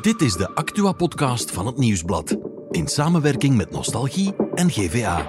[0.00, 2.36] Dit is de Actua-podcast van het Nieuwsblad.
[2.70, 5.26] In samenwerking met Nostalgie en GVA.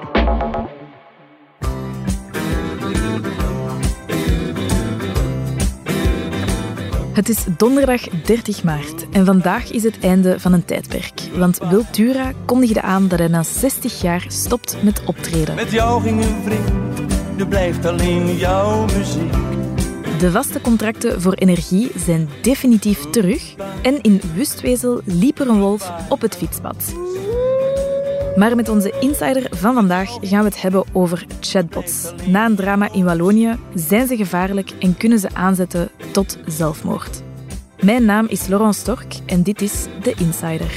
[7.14, 11.22] Het is donderdag 30 maart en vandaag is het einde van een tijdperk.
[11.34, 15.56] Want Wiltura kondigde aan dat hij na 60 jaar stopt met optreden.
[15.56, 19.59] Met jou ging een vriend, er blijft alleen jouw muziek.
[20.20, 25.92] De vaste contracten voor energie zijn definitief terug en in Wustwezel liep er een wolf
[26.10, 26.94] op het fietspad.
[28.36, 32.12] Maar met onze insider van vandaag gaan we het hebben over chatbots.
[32.28, 37.22] Na een drama in Wallonië zijn ze gevaarlijk en kunnen ze aanzetten tot zelfmoord.
[37.80, 40.72] Mijn naam is Laurent Stork en dit is de Insider.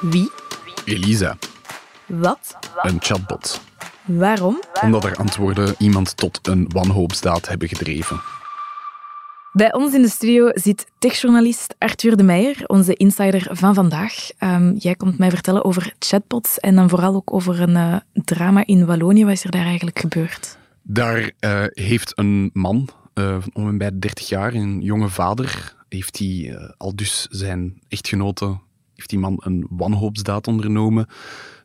[0.00, 0.30] Wie?
[0.84, 1.36] Elisa,
[2.06, 2.56] Wat?
[2.82, 3.60] een chatbot.
[4.04, 4.62] Waarom?
[4.82, 8.20] Omdat er antwoorden iemand tot een wanhoopsdaad hebben gedreven.
[9.52, 14.30] Bij ons in de studio zit techjournalist Arthur de Meijer, onze insider van vandaag.
[14.38, 18.66] Ehm, jij komt mij vertellen over chatbots en dan vooral ook over een eh, drama
[18.66, 19.24] in Wallonië.
[19.24, 20.58] Wat is er daar eigenlijk gebeurd?
[20.82, 25.08] Daar eh, heeft een man, eh, van om en bij de 30 jaar, een jonge
[25.08, 28.58] vader, heeft hij al dus zijn echtgenote,
[28.94, 31.06] heeft die man een wanhoopsdaad ondernomen,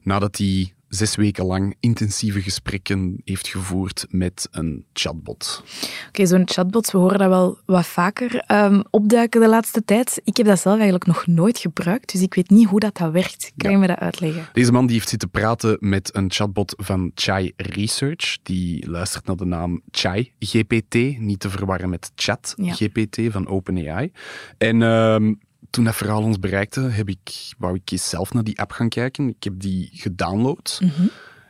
[0.02, 5.64] nadat hij zes weken lang intensieve gesprekken heeft gevoerd met een chatbot.
[6.08, 10.22] Oké, zo'n chatbots, we horen dat wel wat vaker ehm, opduiken de laatste tijd.
[10.24, 13.12] Ik heb dat zelf eigenlijk nog nooit gebruikt, dus ik weet niet hoe dat, dat
[13.12, 13.52] werkt.
[13.58, 13.76] Kan Ja.
[13.76, 14.46] je me dat uitleggen?
[14.54, 18.38] Deze man die heeft zitten praten met een chatbot van Chai Research.
[18.44, 22.74] Die luistert naar de naam Chai GPT, niet te verwarren met Chat Ja.
[22.74, 24.12] GPT van OpenAI.
[24.58, 25.34] En ehm,
[25.70, 28.90] toen dat verhaal ons bereikte, heb ik, wou ik eens zelf naar die app gaan
[28.90, 29.28] kijken.
[29.30, 30.80] Ik heb die gedownload.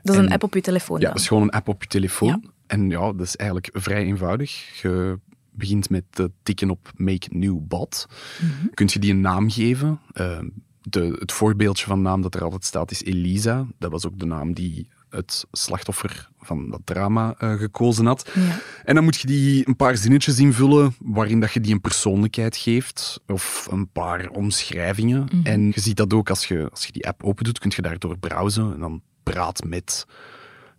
[0.03, 1.11] Dat is een En- app op je telefoon Ja, dan?
[1.13, 2.27] dat is gewoon een app op je telefoon.
[2.43, 2.49] Ja.
[2.67, 4.81] En ja, dat is eigenlijk vrij eenvoudig.
[4.81, 5.19] Je
[5.51, 8.07] begint met te tikken op Make New Bot.
[8.41, 8.67] Mhm.
[8.73, 9.99] Kunt je die een naam geven?
[10.13, 10.39] Eh,
[10.81, 13.67] de, het voorbeeldje van naam dat er altijd staat is Elisa.
[13.79, 18.29] Dat was ook de naam die het slachtoffer van dat drama eh, gekozen had.
[18.33, 18.59] Ja.
[18.83, 22.57] En dan moet je die een paar zinnetjes invullen waarin dat je die een persoonlijkheid
[22.57, 25.27] geeft of een paar omschrijvingen.
[25.31, 25.45] Mhm.
[25.45, 28.17] En je ziet dat ook als je, als je die app opendoet, kun je daardoor
[28.17, 30.05] browsen en dan praat met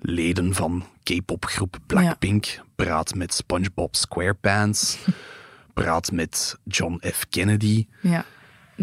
[0.01, 4.99] leden van K-popgroep Blackpink, praat met SpongeBob SquarePants,
[5.75, 7.27] praat met John F.
[7.29, 7.87] Kennedy.
[8.01, 8.25] ja.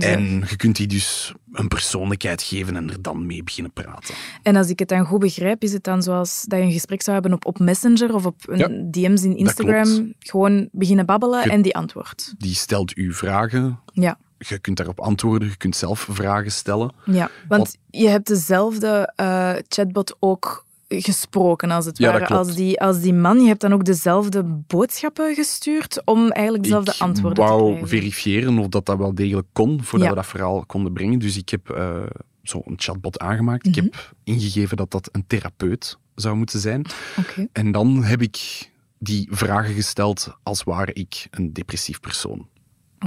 [0.04, 4.16] En je kunt die dus een persoonlijkheid geven en er dan mee beginnen praten.
[4.44, 7.02] En als ik het dan goed begrijp, is het dan zoals dat je een gesprek
[7.02, 10.14] zou hebben op, op Messenger of op een Ja, DM's in Instagram.
[10.20, 12.34] Gewoon beginnen babbelen Je- en die antwoordt.
[12.38, 16.92] Die stelt u vragen, Ja, je kunt daarop antwoorden, je kunt zelf vragen stellen.
[17.06, 17.30] ja.
[17.48, 23.02] want je hebt dezelfde eh, chatbot ook gesproken, als het Ja, ware, als die, als
[23.02, 23.40] die man.
[23.42, 27.88] Je hebt dan ook dezelfde boodschappen gestuurd om eigenlijk dezelfde ik antwoorden te wou krijgen.
[27.88, 30.14] verifiëren of dat, dat wel degelijk kon, voordat Ja.
[30.14, 31.20] we dat verhaal konden brengen.
[31.20, 32.04] Dus ik heb eh,
[32.44, 33.66] zo een chatbot aangemaakt.
[33.66, 33.78] Mhm.
[33.78, 36.86] Ik heb ingegeven dat dat een therapeut zou moeten zijn.
[37.20, 37.48] Oké.
[37.52, 38.70] En dan heb ik
[39.00, 42.48] die vragen gesteld als ware ik een depressief persoon.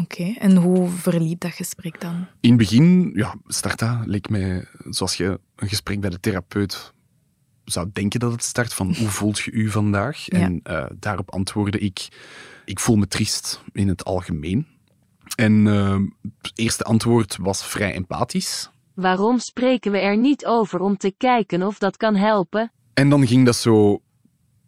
[0.01, 2.27] Oké, en hoe verliep dat gesprek dan?
[2.41, 6.93] In het begin, ja, start dat, leek mij zoals je een gesprek bij de therapeut
[7.73, 10.25] zou denken dat het start, van hoe voelt je u vandaag?
[10.25, 10.39] Ja.
[10.39, 12.09] En eh, daarop antwoordde ik,
[12.65, 14.67] ik voel me triest in het algemeen.
[15.37, 15.99] En eh,
[16.43, 18.71] het eerste antwoord was vrij empathisch.
[18.95, 22.73] Waarom spreken we er niet over om te kijken of dat kan helpen?
[22.95, 24.01] En dan ging dat zo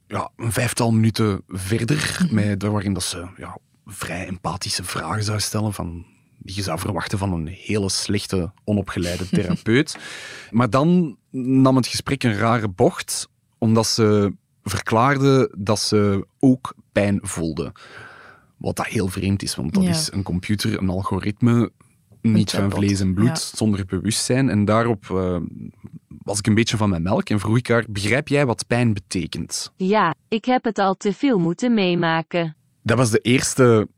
[0.06, 5.72] ja, een vijftal minuten verder, met, waarin dat ze ja, vrij empathische vragen zou stellen
[5.72, 6.06] van,
[6.43, 9.99] die je zou verwachten van een hele slechte, onopgeleide therapeut.
[10.51, 13.28] maar dan nam het gesprek een rare bocht,
[13.59, 17.73] omdat ze verklaarde dat ze ook pijn voelde.
[18.56, 19.91] Wat dat heel vreemd is, want dat Ja.
[19.91, 21.71] is een computer, een algoritme,
[22.23, 23.57] niet van vlees en bloed, ja.
[23.57, 24.49] zonder bewustzijn.
[24.49, 25.37] En daarop eh,
[26.22, 28.93] was ik een beetje van mijn melk en vroeg ik haar, begrijp jij wat pijn
[28.93, 29.72] betekent?
[29.77, 32.57] Ja, ik heb het al te veel moeten meemaken.
[32.83, 33.89] Dat was de eerste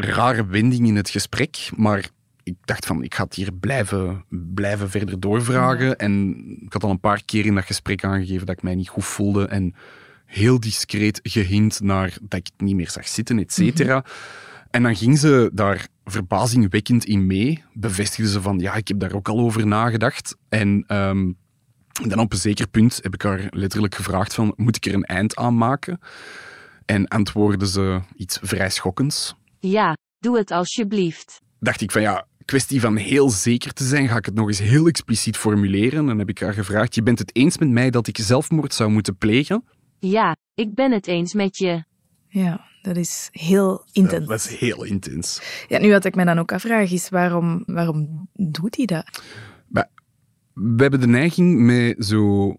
[0.00, 2.08] rare wending in het gesprek, maar
[2.42, 4.24] ik dacht van, ik ga het hier blijven,
[4.54, 5.96] blijven verder doorvragen.
[5.96, 8.88] En ik had al een paar keer in dat gesprek aangegeven dat ik mij niet
[8.88, 9.74] goed voelde en
[10.26, 14.04] heel discreet gehint naar dat ik het niet meer zag zitten, et cetera.
[14.70, 17.64] En dan ging ze daar verbazingwekkend in mee.
[17.72, 20.36] Bevestigde ze van, ja, ik heb daar ook al over nagedacht.
[20.48, 21.32] En ehm,
[22.08, 25.04] dan op een zeker punt heb ik haar letterlijk gevraagd van, moet ik er een
[25.04, 26.00] eind aan maken?
[26.84, 29.34] En antwoordde ze iets vrij schokkends.
[29.60, 31.40] Ja, doe het alsjeblieft.
[31.58, 34.58] Dacht ik van, ja, kwestie van heel zeker te zijn, ga ik het nog eens
[34.58, 35.98] heel expliciet formuleren.
[35.98, 38.74] En dan heb ik haar gevraagd, je bent het eens met mij dat ik zelfmoord
[38.74, 39.64] zou moeten plegen?
[39.98, 41.84] Ja, ik ben het eens met je.
[42.28, 44.26] Ja, Dat is heel intens.
[44.26, 45.40] Dat is heel intens.
[45.68, 49.22] Ja, nu wat ik me dan ook afvraag is, waarom, waarom doet hij dat?
[50.52, 52.54] We hebben de neiging met zo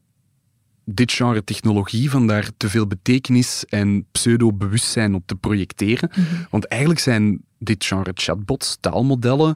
[0.94, 6.12] dit genre technologie van daar te veel betekenis en pseudo-bewustzijn op te projecteren.
[6.50, 9.56] Want eigenlijk zijn dit genre chatbots, taalmodellen,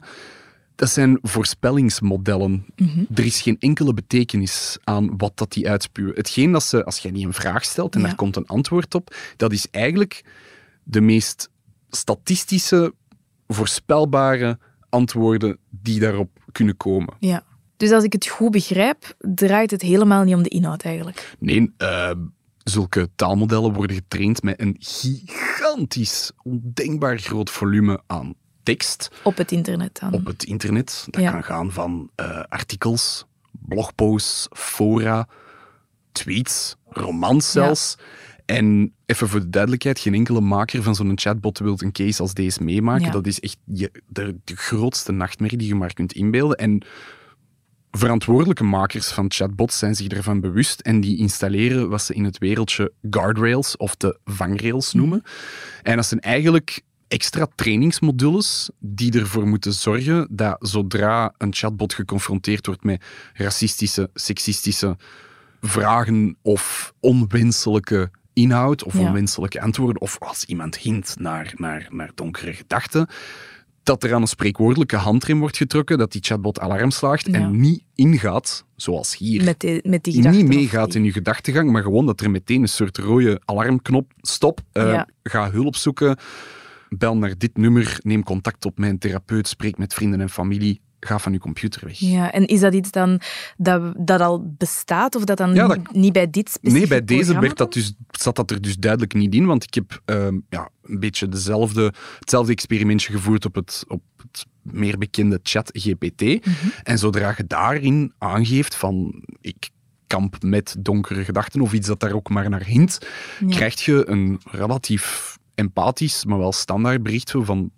[0.74, 2.66] dat zijn voorspellingsmodellen.
[3.14, 6.14] Er is geen enkele betekenis aan wat dat die uitspuwen.
[6.14, 8.06] Hetgeen dat ze, als jij niet een vraag stelt en Ja.
[8.06, 10.24] daar komt een antwoord op, dat is eigenlijk
[10.82, 11.50] de meest
[11.90, 12.94] statistische,
[13.48, 17.14] voorspelbare antwoorden die daarop kunnen komen.
[17.20, 17.44] Ja.
[17.76, 21.34] Dus als ik het goed begrijp, draait het helemaal niet om de inhoud eigenlijk.
[21.38, 22.10] Nee, eh,
[22.64, 29.98] zulke taalmodellen worden getraind met een gigantisch, ondenkbaar groot volume aan tekst Op het internet
[30.00, 30.12] dan.
[30.12, 31.06] op het internet.
[31.10, 31.30] Dat Ja.
[31.30, 35.28] kan gaan van eh, artikels, blogposts, fora,
[36.12, 37.96] tweets, romans zelfs.
[38.44, 42.34] En even voor de duidelijkheid, geen enkele maker van zo'n chatbot wil een case als
[42.34, 43.04] deze meemaken.
[43.06, 43.10] Ja.
[43.10, 46.56] Dat is echt je, de, de grootste nachtmerrie die je maar kunt inbeelden.
[46.56, 46.82] En
[47.96, 52.38] verantwoordelijke makers van chatbots zijn zich ervan bewust en die installeren wat ze in het
[52.38, 55.22] wereldje guardrails of de vangrails noemen.
[55.82, 62.66] En dat zijn eigenlijk extra trainingsmodules die ervoor moeten zorgen dat zodra een chatbot geconfronteerd
[62.66, 63.04] wordt met
[63.34, 64.96] racistische, seksistische
[65.60, 69.00] vragen of onwenselijke inhoud of Ja.
[69.00, 73.08] onwenselijke antwoorden, of als iemand hint naar, naar, naar donkere gedachten,
[73.86, 77.32] dat er aan een spreekwoordelijke handrem wordt getrokken, dat die chatbot alarm slaagt Ja.
[77.32, 79.44] en niet ingaat, zoals hier.
[79.44, 82.68] Met die, met die niet meegaat in je gedachtegang, maar gewoon dat er meteen een
[82.68, 84.60] soort rode alarmknop stop.
[84.72, 85.08] eh, Ja.
[85.22, 86.16] Ga hulp zoeken.
[86.88, 87.98] Bel naar dit nummer.
[88.02, 89.48] Neem contact op mijn therapeut.
[89.48, 90.80] Spreek met vrienden en familie.
[91.00, 91.98] Ga van je computer weg.
[91.98, 93.20] Ja, en is dat iets dan
[93.56, 97.16] dat, dat al bestaat of dat dan Ja, dat- niet- bij dit specifieke Nee, bij
[97.16, 100.38] deze werd dat dus, zat dat er dus duidelijk niet in, want ik heb ehm,
[100.48, 106.20] ja, een beetje dezelfde, hetzelfde experimentje gevoerd op het, op het meer bekende chat GPT.
[106.22, 106.54] Mhm.
[106.82, 109.68] En zodra je daarin aangeeft van ik
[110.06, 112.98] kamp met donkere gedachten of iets dat daar ook maar naar hint,
[113.40, 113.48] Ja.
[113.48, 117.70] krijg je een relatief empathisch, maar wel standaard bericht van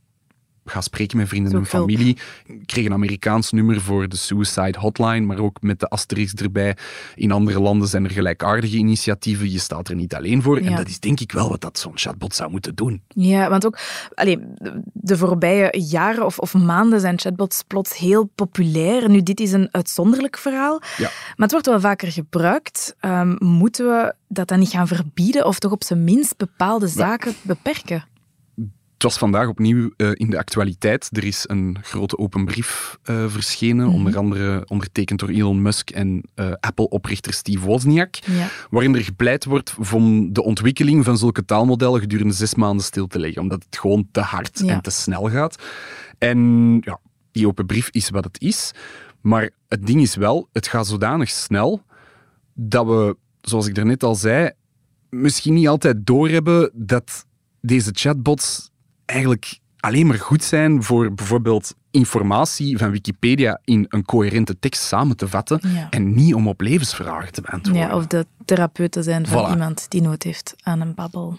[0.70, 2.16] ga spreken met vrienden en familie.
[2.46, 6.76] Ik kreeg een Amerikaans nummer voor de Suicide Hotline, maar ook met de asterisk erbij.
[7.14, 9.50] In andere landen zijn er gelijkaardige initiatieven.
[9.50, 10.56] Je staat er niet alleen voor.
[10.58, 13.02] En dat is denk ik wel wat dat zo'n chatbot zou moeten doen.
[13.08, 13.78] Ja, want ook
[14.14, 14.38] allee,
[14.92, 19.10] de voorbije jaren of, of maanden zijn chatbots plots heel populair.
[19.10, 21.04] Nu, dit is een uitzonderlijk verhaal, Ja.
[21.04, 22.96] maar het wordt wel vaker gebruikt.
[23.00, 27.34] Ehm, moeten we dat dan niet gaan verbieden of toch op zijn minst bepaalde zaken
[27.42, 28.04] beperken?
[28.98, 31.08] Het was vandaag opnieuw eh, in de actualiteit.
[31.12, 33.94] Er is een grote open brief eh, verschenen, Mhm.
[33.94, 38.14] onder andere ondertekend door Elon Musk en eh, Apple-oprichter Steve Wozniak.
[38.14, 38.48] Ja.
[38.70, 43.18] waarin er gepleit wordt om de ontwikkeling van zulke taalmodellen gedurende zes maanden stil te
[43.18, 44.72] leggen, omdat het gewoon te hard Ja.
[44.74, 45.62] en te snel gaat.
[46.18, 46.38] En
[46.84, 47.00] ja,
[47.32, 48.72] die open brief is wat het is,
[49.20, 51.82] maar het ding is wel, het gaat zodanig snel
[52.54, 54.50] dat we, zoals ik daarnet al zei,
[55.10, 57.26] misschien niet altijd doorhebben dat
[57.60, 58.70] deze chatbots
[59.08, 65.16] eigenlijk alleen maar goed zijn voor bijvoorbeeld informatie van Wikipedia in een coherente tekst samen
[65.16, 65.86] te vatten Ja.
[65.90, 67.82] en niet om op levensvragen te beantwoorden.
[67.82, 69.50] Ja, of de therapeut te zijn van Voilà.
[69.50, 71.38] iemand die nood heeft aan een babbel.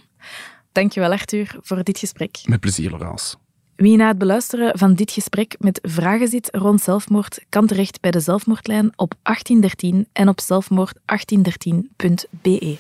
[0.72, 2.40] Dankjewel Arthur voor dit gesprek.
[2.46, 3.36] Met plezier, Laurence.
[3.76, 8.12] Wie na het beluisteren van dit gesprek met vragen zit rond zelfmoord, kan terecht bij
[8.12, 12.78] de zelfmoordlijn op 1813 en op zelfmoord1813.be.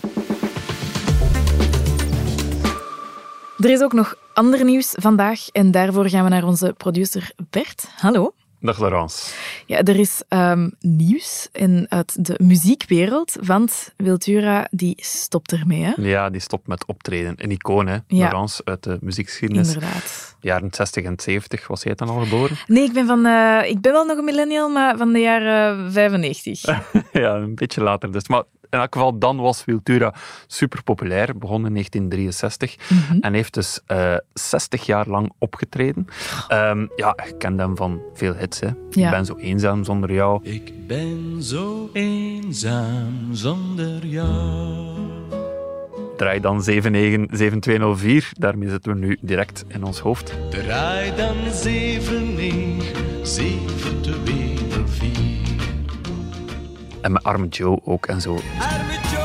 [3.59, 7.87] Er is ook nog ander nieuws vandaag en daarvoor gaan we naar onze producer Bert.
[7.95, 8.33] Hallo.
[8.59, 9.33] Dag Laurence.
[9.65, 15.93] Ja, er is ehm, nieuws in, uit de muziekwereld, want Wiltura die stopt ermee, hè?
[15.95, 17.33] Ja, die stopt met optreden.
[17.37, 17.97] Een icoon, hè?
[18.07, 18.29] Ja.
[18.29, 19.73] Laurence uit de muziekgeschiedenis.
[19.73, 20.35] Inderdaad.
[20.39, 21.67] Jaren 60 en 70.
[21.67, 22.57] Was jij dan al geboren?
[22.67, 25.91] Nee, ik ben, van, eh, ik ben wel nog een millennial, maar van de jaren
[25.91, 26.61] 95.
[27.11, 28.27] ja, een beetje later dus.
[28.27, 30.13] Maar in elk geval, dan was Wiltura
[30.47, 31.37] super populair.
[31.37, 32.77] Begon in 1963.
[32.89, 33.19] Mhm.
[33.19, 36.07] En heeft dus eh 60 jaar lang opgetreden.
[36.47, 38.69] Ehm, ja, je kent hem van veel hits, hè.
[38.89, 39.05] Ja.
[39.05, 40.39] Ik ben zo eenzaam zonder jou.
[40.43, 44.97] Ik ben zo eenzaam zonder jou.
[46.17, 48.31] Draai dan 797204.
[48.37, 50.33] Daarmee zitten we nu direct in ons hoofd.
[50.49, 55.48] Draai dan 7, 9, 7, 2, 4.
[57.01, 58.33] En met Arme Joe ook en zo.
[58.59, 59.19] Arme Joe,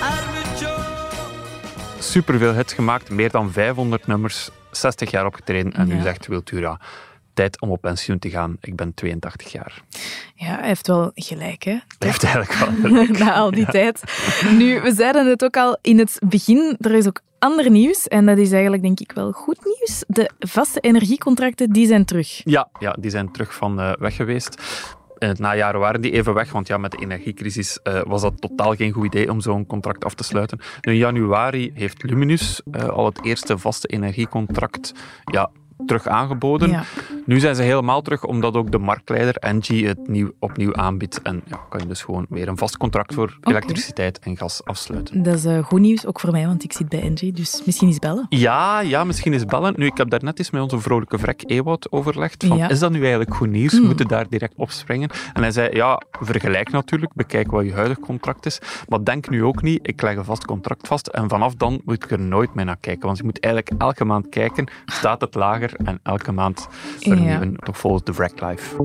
[0.00, 1.98] arme Joe.
[1.98, 6.02] superveel hits gemaakt, meer dan 500 nummers, 60 jaar opgetreden en nu Ja.
[6.02, 6.80] zegt Wiltura,
[7.34, 8.56] tijd om op pensioen te gaan.
[8.60, 9.82] Ik ben 82 jaar.
[10.34, 11.78] Ja, hij heeft wel gelijk, hè?
[11.98, 13.04] Dat heeft eigenlijk wel.
[13.26, 14.02] Na al die tijd.
[14.50, 18.08] Nu, we zeiden het ook al in het begin, er is ook ander nieuws.
[18.08, 20.04] En dat is eigenlijk, denk ik, wel goed nieuws.
[20.06, 22.40] De vaste energiecontracten, die zijn terug.
[22.44, 24.62] Ja, ja die zijn terug van uh, weg geweest.
[25.18, 28.40] In het najaar waren die even weg, want ja, met de energiecrisis uh, was dat
[28.40, 30.58] totaal geen goed idee om zo'n contract af te sluiten.
[30.80, 34.92] Nu, in januari heeft Luminus uh, al het eerste vaste energiecontract
[35.24, 35.50] ja,
[35.86, 36.70] terug aangeboden.
[36.70, 36.82] Ja.
[37.26, 41.22] Nu zijn ze helemaal terug, omdat ook de marktleider Engie het nieuw, opnieuw aanbiedt.
[41.22, 45.22] En ja, kan je dus gewoon weer een vast contract voor elektriciteit en gas afsluiten.
[45.22, 47.32] Dat is eh, goed nieuws, ook voor mij, want ik zit bij Engie.
[47.32, 48.26] Dus misschien eens bellen.
[48.28, 49.74] Ja, ja, misschien is bellen.
[49.76, 52.44] Nu, ik heb daar net eens met onze vrolijke vrek Ewout overlegd.
[52.46, 52.68] Van, Ja.
[52.68, 53.72] Is dat nu eigenlijk goed nieuws?
[53.72, 53.86] Hmm.
[53.86, 55.10] Moeten daar direct op springen?
[55.32, 57.14] En hij zei, ja, vergelijk natuurlijk.
[57.14, 58.60] Bekijk wat je huidig contract is.
[58.88, 62.04] Maar denk nu ook niet, ik leg een vast contract vast en vanaf dan moet
[62.04, 63.06] ik er nooit meer naar kijken.
[63.06, 67.56] Want je moet eigenlijk elke maand kijken, staat het lager en elke maand vernieuwen.
[67.56, 68.76] Toch volgens de wreck life.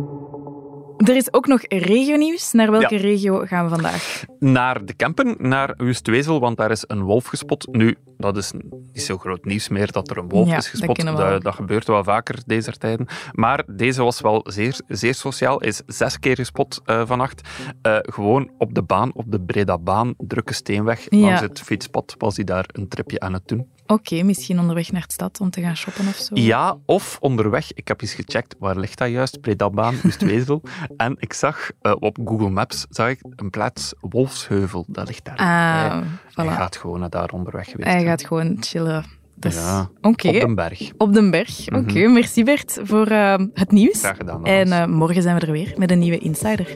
[0.97, 2.51] Er is ook nog regionieuws.
[2.51, 3.01] Naar welke Ja.
[3.01, 4.23] regio gaan we vandaag?
[4.39, 7.67] Naar de Kempen, naar Wustwezel, want daar is een wolf gespot.
[7.71, 8.51] Nu, dat is
[8.91, 11.05] niet zo groot nieuws meer dat er een wolf Ja, is gespot.
[11.05, 13.07] Dat, dat gebeurt wel vaker deze tijden.
[13.31, 15.59] Maar deze was wel zeer, zeer sociaal.
[15.59, 17.49] Is zes keer gespot eh, vannacht.
[17.81, 21.05] Eh, gewoon op de baan, op de Breda-baan, drukke steenweg.
[21.09, 21.17] Ja.
[21.19, 23.67] Langs het fietspad was hij daar een tripje aan het doen.
[23.93, 26.35] Oké, misschien onderweg naar de stad om te gaan shoppen of zo.
[26.35, 27.73] Ja, of onderweg.
[27.73, 29.41] Ik heb eens gecheckt, waar ligt dat juist?
[29.41, 30.61] Breda-baan, Wustwezel.
[30.97, 34.85] en ik zag eh, op Google Maps zag ik een plaats Wolfsheuvel.
[34.87, 35.37] Dat ligt daar.
[35.37, 36.01] Ah,
[36.33, 37.89] Hij- gaat gewoon naar daar onderweg geweest.
[37.89, 39.05] Hij gaat gewoon chillen.
[39.35, 40.91] Dus, Ja, Oké, Op de berg.
[40.97, 41.65] op den berg.
[41.67, 42.13] Oké, Mhm.
[42.13, 43.99] merci Bert voor eh, het nieuws.
[43.99, 44.45] Graag gedaan.
[44.45, 46.75] En eh, morgen zijn we er weer met een nieuwe Insider.